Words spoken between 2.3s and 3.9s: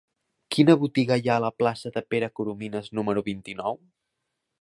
Coromines número vint-i-nou?